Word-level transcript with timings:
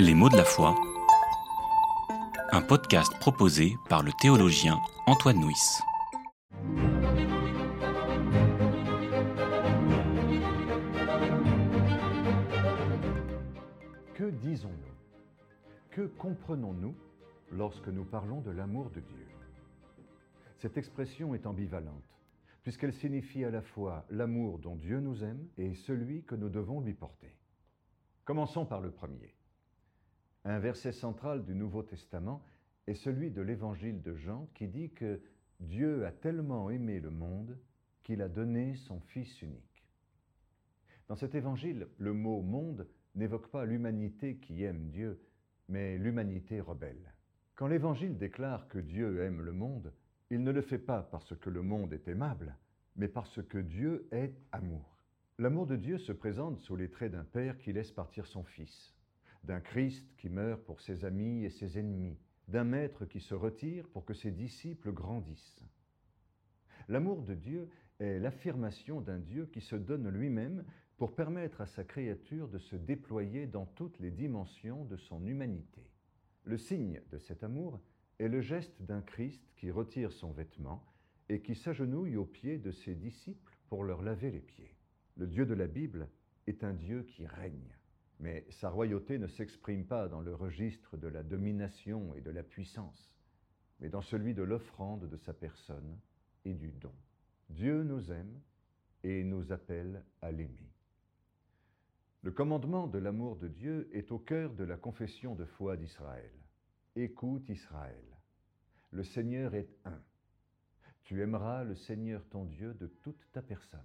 Les 0.00 0.14
mots 0.14 0.28
de 0.28 0.36
la 0.36 0.44
foi. 0.44 0.76
Un 2.52 2.62
podcast 2.62 3.12
proposé 3.18 3.74
par 3.88 4.04
le 4.04 4.12
théologien 4.12 4.78
Antoine 5.06 5.40
Nuis. 5.40 5.80
Que 14.14 14.30
disons-nous? 14.30 14.76
Que 15.90 16.06
comprenons-nous 16.06 16.94
lorsque 17.50 17.88
nous 17.88 18.04
parlons 18.04 18.40
de 18.40 18.52
l'amour 18.52 18.90
de 18.90 19.00
Dieu? 19.00 19.26
Cette 20.58 20.76
expression 20.76 21.34
est 21.34 21.44
ambivalente, 21.44 22.20
puisqu'elle 22.62 22.94
signifie 22.94 23.44
à 23.44 23.50
la 23.50 23.62
fois 23.62 24.06
l'amour 24.10 24.60
dont 24.60 24.76
Dieu 24.76 25.00
nous 25.00 25.24
aime 25.24 25.44
et 25.56 25.74
celui 25.74 26.22
que 26.22 26.36
nous 26.36 26.50
devons 26.50 26.80
lui 26.80 26.94
porter. 26.94 27.34
Commençons 28.24 28.64
par 28.64 28.80
le 28.80 28.92
premier. 28.92 29.34
Un 30.44 30.58
verset 30.58 30.92
central 30.92 31.44
du 31.44 31.54
Nouveau 31.54 31.82
Testament 31.82 32.42
est 32.86 32.94
celui 32.94 33.30
de 33.30 33.42
l'Évangile 33.42 34.02
de 34.02 34.14
Jean 34.14 34.48
qui 34.54 34.68
dit 34.68 34.90
que 34.90 35.20
Dieu 35.60 36.06
a 36.06 36.12
tellement 36.12 36.70
aimé 36.70 37.00
le 37.00 37.10
monde 37.10 37.58
qu'il 38.02 38.22
a 38.22 38.28
donné 38.28 38.74
son 38.76 39.00
Fils 39.00 39.42
unique. 39.42 39.84
Dans 41.08 41.16
cet 41.16 41.34
évangile, 41.34 41.88
le 41.98 42.12
mot 42.12 42.42
monde 42.42 42.86
n'évoque 43.14 43.50
pas 43.50 43.64
l'humanité 43.64 44.36
qui 44.36 44.62
aime 44.62 44.88
Dieu, 44.90 45.20
mais 45.68 45.98
l'humanité 45.98 46.60
rebelle. 46.60 47.12
Quand 47.54 47.66
l'évangile 47.66 48.16
déclare 48.16 48.68
que 48.68 48.78
Dieu 48.78 49.20
aime 49.22 49.42
le 49.42 49.52
monde, 49.52 49.92
il 50.30 50.42
ne 50.42 50.52
le 50.52 50.62
fait 50.62 50.78
pas 50.78 51.02
parce 51.02 51.34
que 51.36 51.50
le 51.50 51.62
monde 51.62 51.92
est 51.92 52.08
aimable, 52.08 52.56
mais 52.96 53.08
parce 53.08 53.42
que 53.42 53.58
Dieu 53.58 54.06
est 54.12 54.34
amour. 54.52 54.96
L'amour 55.38 55.66
de 55.66 55.76
Dieu 55.76 55.98
se 55.98 56.12
présente 56.12 56.58
sous 56.58 56.76
les 56.76 56.90
traits 56.90 57.12
d'un 57.12 57.24
Père 57.24 57.58
qui 57.58 57.72
laisse 57.72 57.92
partir 57.92 58.26
son 58.26 58.44
Fils, 58.44 58.94
d'un 59.44 59.60
Christ 59.60 60.06
qui 60.16 60.28
meurt 60.28 60.62
pour 60.64 60.80
ses 60.80 61.04
amis 61.04 61.44
et 61.44 61.50
ses 61.50 61.78
ennemis, 61.78 62.18
d'un 62.48 62.64
Maître 62.64 63.04
qui 63.04 63.20
se 63.20 63.34
retire 63.34 63.88
pour 63.88 64.04
que 64.04 64.14
ses 64.14 64.30
disciples 64.30 64.92
grandissent. 64.92 65.64
L'amour 66.88 67.22
de 67.22 67.34
Dieu 67.34 67.68
est 67.98 68.18
l'affirmation 68.18 69.00
d'un 69.00 69.18
Dieu 69.18 69.46
qui 69.46 69.60
se 69.60 69.76
donne 69.76 70.08
lui-même 70.08 70.64
pour 70.96 71.14
permettre 71.14 71.60
à 71.60 71.66
sa 71.66 71.84
créature 71.84 72.48
de 72.48 72.58
se 72.58 72.76
déployer 72.76 73.46
dans 73.46 73.66
toutes 73.66 73.98
les 74.00 74.10
dimensions 74.10 74.84
de 74.84 74.96
son 74.96 75.24
humanité. 75.26 75.90
Le 76.44 76.56
signe 76.56 77.00
de 77.10 77.18
cet 77.18 77.44
amour 77.44 77.80
est 78.18 78.28
le 78.28 78.40
geste 78.40 78.82
d'un 78.82 79.02
Christ 79.02 79.42
qui 79.56 79.70
retire 79.70 80.12
son 80.12 80.32
vêtement 80.32 80.84
et 81.28 81.40
qui 81.40 81.54
s'agenouille 81.54 82.16
aux 82.16 82.24
pieds 82.24 82.58
de 82.58 82.72
ses 82.72 82.94
disciples 82.94 83.58
pour 83.68 83.84
leur 83.84 84.02
laver 84.02 84.30
les 84.30 84.40
pieds. 84.40 84.74
Le 85.16 85.26
Dieu 85.26 85.46
de 85.46 85.54
la 85.54 85.66
Bible 85.66 86.08
est 86.46 86.64
un 86.64 86.72
Dieu 86.72 87.02
qui 87.02 87.26
règne, 87.26 87.76
mais 88.20 88.46
sa 88.50 88.68
royauté 88.68 89.18
ne 89.18 89.26
s'exprime 89.26 89.86
pas 89.86 90.08
dans 90.08 90.20
le 90.20 90.34
registre 90.34 90.96
de 90.96 91.08
la 91.08 91.22
domination 91.22 92.14
et 92.14 92.20
de 92.20 92.30
la 92.30 92.42
puissance, 92.42 93.12
mais 93.80 93.88
dans 93.88 94.02
celui 94.02 94.34
de 94.34 94.42
l'offrande 94.42 95.08
de 95.08 95.16
sa 95.16 95.32
personne 95.32 95.98
et 96.44 96.54
du 96.54 96.72
don. 96.72 96.94
Dieu 97.50 97.82
nous 97.82 98.10
aime 98.10 98.40
et 99.04 99.22
nous 99.22 99.52
appelle 99.52 100.04
à 100.20 100.32
l'aimer. 100.32 100.72
Le 102.22 102.32
commandement 102.32 102.88
de 102.88 102.98
l'amour 102.98 103.36
de 103.36 103.46
Dieu 103.46 103.88
est 103.92 104.10
au 104.10 104.18
cœur 104.18 104.52
de 104.54 104.64
la 104.64 104.76
confession 104.76 105.36
de 105.36 105.44
foi 105.44 105.76
d'Israël. 105.76 106.32
Écoute 106.96 107.48
Israël, 107.48 108.04
le 108.90 109.04
Seigneur 109.04 109.54
est 109.54 109.70
un. 109.84 110.02
Tu 111.04 111.22
aimeras 111.22 111.62
le 111.62 111.76
Seigneur 111.76 112.26
ton 112.28 112.44
Dieu 112.44 112.74
de 112.74 112.88
toute 112.88 113.24
ta 113.32 113.40
personne. 113.40 113.80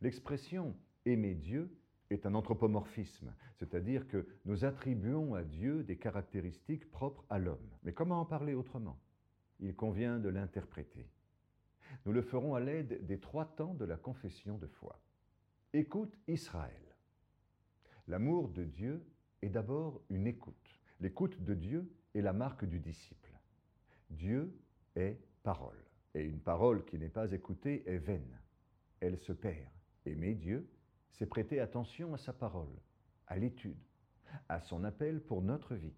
L'expression 0.00 0.76
aimer 1.06 1.34
Dieu 1.34 1.70
est 2.10 2.26
un 2.26 2.34
anthropomorphisme, 2.34 3.32
c'est-à-dire 3.54 4.06
que 4.08 4.26
nous 4.44 4.64
attribuons 4.64 5.34
à 5.34 5.42
Dieu 5.42 5.82
des 5.82 5.96
caractéristiques 5.96 6.90
propres 6.90 7.24
à 7.30 7.38
l'homme. 7.38 7.70
Mais 7.82 7.92
comment 7.92 8.20
en 8.20 8.24
parler 8.24 8.54
autrement? 8.54 9.00
Il 9.60 9.74
convient 9.74 10.18
de 10.18 10.28
l'interpréter. 10.28 11.08
Nous 12.04 12.12
le 12.12 12.22
ferons 12.22 12.54
à 12.54 12.60
l'aide 12.60 13.04
des 13.06 13.18
trois 13.18 13.46
temps 13.46 13.74
de 13.74 13.84
la 13.84 13.96
confession 13.96 14.58
de 14.58 14.66
foi. 14.66 15.00
Écoute 15.72 16.16
Israël. 16.28 16.96
L'amour 18.06 18.48
de 18.48 18.64
Dieu 18.64 19.04
est 19.42 19.48
d'abord 19.48 20.02
une 20.10 20.26
écoute. 20.26 20.80
L'écoute 21.00 21.42
de 21.42 21.54
Dieu 21.54 21.90
est 22.14 22.20
la 22.20 22.32
marque 22.32 22.64
du 22.64 22.80
disciple. 22.80 23.32
Dieu 24.10 24.54
est 24.94 25.18
parole. 25.42 25.82
Et 26.14 26.22
une 26.22 26.40
parole 26.40 26.84
qui 26.84 26.98
n'est 26.98 27.08
pas 27.08 27.32
écoutée 27.32 27.82
est 27.86 27.98
vaine. 27.98 28.38
Elle 29.00 29.18
se 29.18 29.32
perd. 29.32 29.70
Aimer 30.06 30.34
Dieu, 30.34 30.68
c'est 31.14 31.26
prêter 31.26 31.60
attention 31.60 32.12
à 32.14 32.18
sa 32.18 32.32
parole, 32.32 32.74
à 33.26 33.36
l'étude, 33.36 33.78
à 34.48 34.60
son 34.60 34.84
appel 34.84 35.20
pour 35.20 35.42
notre 35.42 35.74
vie. 35.74 35.94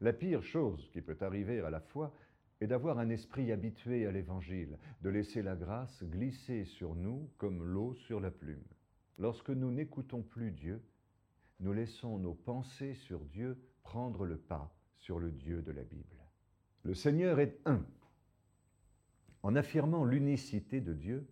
La 0.00 0.12
pire 0.12 0.42
chose 0.42 0.88
qui 0.92 1.00
peut 1.00 1.18
arriver 1.20 1.60
à 1.60 1.70
la 1.70 1.80
foi 1.80 2.14
est 2.60 2.66
d'avoir 2.66 2.98
un 2.98 3.10
esprit 3.10 3.52
habitué 3.52 4.06
à 4.06 4.12
l'Évangile, 4.12 4.78
de 5.02 5.10
laisser 5.10 5.42
la 5.42 5.56
grâce 5.56 6.02
glisser 6.04 6.64
sur 6.64 6.94
nous 6.94 7.30
comme 7.36 7.62
l'eau 7.62 7.94
sur 7.94 8.20
la 8.20 8.30
plume. 8.30 8.64
Lorsque 9.18 9.50
nous 9.50 9.70
n'écoutons 9.70 10.22
plus 10.22 10.52
Dieu, 10.52 10.82
nous 11.60 11.72
laissons 11.72 12.18
nos 12.18 12.34
pensées 12.34 12.94
sur 12.94 13.24
Dieu 13.24 13.58
prendre 13.82 14.24
le 14.24 14.36
pas 14.36 14.74
sur 14.98 15.18
le 15.18 15.30
Dieu 15.30 15.62
de 15.62 15.72
la 15.72 15.82
Bible. 15.82 16.24
Le 16.82 16.94
Seigneur 16.94 17.40
est 17.40 17.60
un. 17.64 17.84
En 19.42 19.56
affirmant 19.56 20.04
l'unicité 20.04 20.80
de 20.80 20.94
Dieu, 20.94 21.26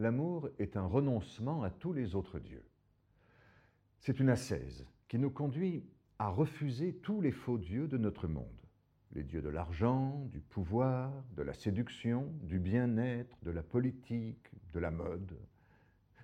l'amour 0.00 0.48
est 0.58 0.76
un 0.76 0.86
renoncement 0.86 1.62
à 1.62 1.70
tous 1.70 1.92
les 1.92 2.14
autres 2.14 2.38
dieux. 2.38 2.64
C'est 3.98 4.18
une 4.18 4.30
ascèse 4.30 4.86
qui 5.08 5.18
nous 5.18 5.30
conduit 5.30 5.84
à 6.18 6.28
refuser 6.28 6.94
tous 6.94 7.20
les 7.20 7.32
faux 7.32 7.58
dieux 7.58 7.86
de 7.86 7.98
notre 7.98 8.26
monde. 8.26 8.46
Les 9.12 9.24
dieux 9.24 9.42
de 9.42 9.48
l'argent, 9.48 10.26
du 10.32 10.40
pouvoir, 10.40 11.12
de 11.36 11.42
la 11.42 11.52
séduction, 11.52 12.32
du 12.42 12.58
bien-être, 12.58 13.36
de 13.42 13.50
la 13.50 13.62
politique, 13.62 14.50
de 14.72 14.80
la 14.80 14.90
mode, 14.90 15.36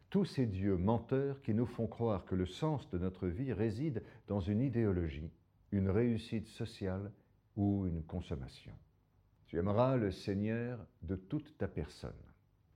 tous 0.08 0.24
ces 0.24 0.46
dieux 0.46 0.76
menteurs 0.76 1.42
qui 1.42 1.52
nous 1.52 1.66
font 1.66 1.86
croire 1.86 2.24
que 2.24 2.34
le 2.34 2.46
sens 2.46 2.88
de 2.90 2.98
notre 2.98 3.26
vie 3.26 3.52
réside 3.52 4.02
dans 4.28 4.40
une 4.40 4.62
idéologie, 4.62 5.32
une 5.72 5.90
réussite 5.90 6.46
sociale 6.46 7.12
ou 7.56 7.86
une 7.86 8.02
consommation. 8.04 8.72
Tu 9.46 9.58
aimeras 9.58 9.96
le 9.96 10.10
Seigneur 10.10 10.78
de 11.02 11.16
toute 11.16 11.58
ta 11.58 11.68
personne. 11.68 12.12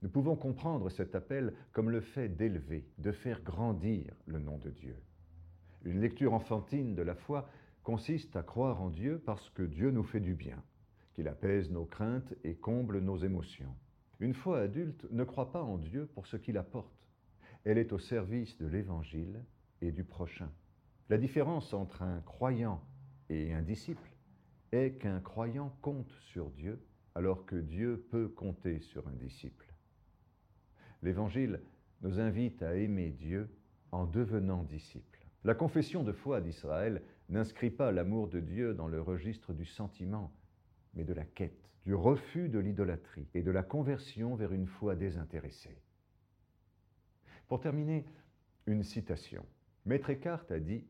Nous 0.01 0.09
pouvons 0.09 0.35
comprendre 0.35 0.89
cet 0.89 1.13
appel 1.13 1.53
comme 1.71 1.89
le 1.89 2.01
fait 2.01 2.29
d'élever, 2.29 2.87
de 2.97 3.11
faire 3.11 3.41
grandir 3.43 4.13
le 4.25 4.39
nom 4.39 4.57
de 4.57 4.71
Dieu. 4.71 4.95
Une 5.83 6.01
lecture 6.01 6.33
enfantine 6.33 6.95
de 6.95 7.01
la 7.03 7.15
foi 7.15 7.47
consiste 7.83 8.35
à 8.35 8.43
croire 8.43 8.81
en 8.81 8.89
Dieu 8.89 9.21
parce 9.25 9.49
que 9.51 9.63
Dieu 9.63 9.91
nous 9.91 10.03
fait 10.03 10.19
du 10.19 10.33
bien, 10.33 10.61
qu'il 11.13 11.27
apaise 11.27 11.69
nos 11.69 11.85
craintes 11.85 12.33
et 12.43 12.55
comble 12.55 12.99
nos 12.99 13.17
émotions. 13.17 13.75
Une 14.19 14.33
foi 14.33 14.59
adulte 14.61 15.05
ne 15.11 15.23
croit 15.23 15.51
pas 15.51 15.63
en 15.63 15.77
Dieu 15.77 16.07
pour 16.07 16.27
ce 16.27 16.37
qu'il 16.37 16.57
apporte, 16.57 17.01
elle 17.63 17.77
est 17.77 17.93
au 17.93 17.99
service 17.99 18.57
de 18.57 18.65
l'Évangile 18.65 19.43
et 19.81 19.91
du 19.91 20.03
prochain. 20.03 20.49
La 21.09 21.17
différence 21.17 21.73
entre 21.73 22.01
un 22.01 22.21
croyant 22.21 22.81
et 23.29 23.53
un 23.53 23.61
disciple 23.61 24.09
est 24.71 24.93
qu'un 24.99 25.19
croyant 25.19 25.75
compte 25.81 26.11
sur 26.31 26.49
Dieu 26.49 26.81
alors 27.13 27.45
que 27.45 27.55
Dieu 27.55 28.07
peut 28.09 28.29
compter 28.29 28.79
sur 28.79 29.07
un 29.07 29.13
disciple. 29.13 29.70
L'Évangile 31.01 31.61
nous 32.01 32.19
invite 32.19 32.61
à 32.63 32.75
aimer 32.75 33.11
Dieu 33.11 33.49
en 33.91 34.05
devenant 34.05 34.63
disciples. 34.63 35.25
La 35.43 35.55
confession 35.55 36.03
de 36.03 36.11
foi 36.11 36.41
d'Israël 36.41 37.01
n'inscrit 37.29 37.71
pas 37.71 37.91
l'amour 37.91 38.27
de 38.27 38.39
Dieu 38.39 38.73
dans 38.73 38.87
le 38.87 39.01
registre 39.01 39.53
du 39.53 39.65
sentiment, 39.65 40.31
mais 40.93 41.03
de 41.03 41.13
la 41.13 41.25
quête, 41.25 41.69
du 41.85 41.95
refus 41.95 42.49
de 42.49 42.59
l'idolâtrie 42.59 43.27
et 43.33 43.41
de 43.41 43.51
la 43.51 43.63
conversion 43.63 44.35
vers 44.35 44.53
une 44.53 44.67
foi 44.67 44.95
désintéressée. 44.95 45.81
Pour 47.47 47.59
terminer, 47.59 48.05
une 48.67 48.83
citation. 48.83 49.45
Maître 49.85 50.11
Eckhart 50.11 50.45
a 50.51 50.59
dit 50.59 50.85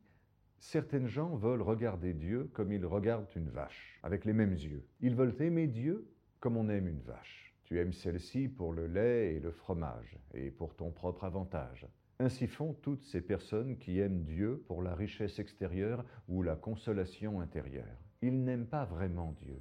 Certaines 0.58 1.08
gens 1.08 1.34
veulent 1.34 1.62
regarder 1.62 2.12
Dieu 2.12 2.50
comme 2.52 2.72
ils 2.72 2.86
regardent 2.86 3.30
une 3.34 3.48
vache, 3.48 3.98
avec 4.02 4.24
les 4.24 4.32
mêmes 4.32 4.52
yeux. 4.52 4.86
Ils 5.00 5.16
veulent 5.16 5.34
aimer 5.40 5.66
Dieu 5.66 6.06
comme 6.38 6.56
on 6.56 6.68
aime 6.68 6.86
une 6.86 7.00
vache. 7.00 7.51
Tu 7.72 7.80
aimes 7.80 7.94
celle-ci 7.94 8.48
pour 8.48 8.74
le 8.74 8.86
lait 8.86 9.36
et 9.36 9.40
le 9.40 9.50
fromage, 9.50 10.18
et 10.34 10.50
pour 10.50 10.74
ton 10.74 10.90
propre 10.90 11.24
avantage. 11.24 11.86
Ainsi 12.18 12.46
font 12.46 12.74
toutes 12.74 13.02
ces 13.04 13.22
personnes 13.22 13.78
qui 13.78 13.98
aiment 13.98 14.24
Dieu 14.24 14.62
pour 14.68 14.82
la 14.82 14.94
richesse 14.94 15.38
extérieure 15.38 16.04
ou 16.28 16.42
la 16.42 16.54
consolation 16.54 17.40
intérieure. 17.40 17.96
Ils 18.20 18.44
n'aiment 18.44 18.66
pas 18.66 18.84
vraiment 18.84 19.34
Dieu. 19.40 19.58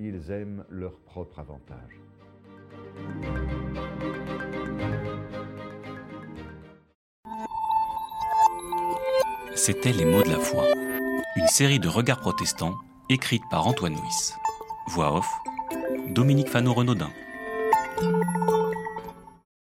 Ils 0.00 0.30
aiment 0.30 0.64
leur 0.70 0.98
propre 1.00 1.40
avantage. 1.40 2.00
C'était 9.54 9.92
Les 9.92 10.06
mots 10.06 10.22
de 10.22 10.30
la 10.30 10.38
foi, 10.38 10.64
une 11.36 11.48
série 11.48 11.78
de 11.78 11.88
regards 11.88 12.20
protestants 12.20 12.78
écrite 13.10 13.42
par 13.50 13.66
Antoine 13.66 13.92
Nuis. 13.92 14.32
Voix 14.86 15.14
off, 15.14 15.30
Dominique 16.08 16.48
Fano-Renaudin. 16.48 17.10